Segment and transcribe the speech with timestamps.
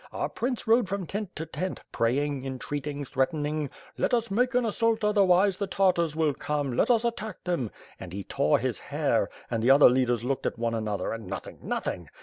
[0.11, 3.69] Our prince rode from tent to tent, praying, entreating, threat ening,
[3.99, 8.11] 'Let us make an assault otherwise the Tartars will come, let us atock them'— and
[8.11, 12.09] he tore his hair— and the other leaders looked at one another, and nothing, nothing!